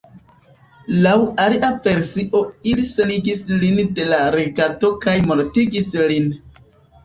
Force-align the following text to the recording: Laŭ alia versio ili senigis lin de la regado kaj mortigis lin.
Laŭ 1.03 1.11
alia 1.43 1.69
versio 1.89 2.41
ili 2.73 2.87
senigis 2.93 3.43
lin 3.67 3.85
de 4.01 4.11
la 4.11 4.25
regado 4.39 4.95
kaj 5.07 5.17
mortigis 5.31 5.95
lin. 6.11 6.31